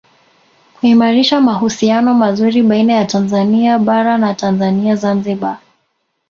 Kuimarisha 0.79 1.41
mahusiano 1.41 2.13
mazuri 2.13 2.63
baina 2.63 2.93
ya 2.93 3.05
Tanzania 3.05 3.79
Bara 3.79 4.17
na 4.17 4.33
Tanzania 4.33 4.95
Zanzibar 4.95 5.59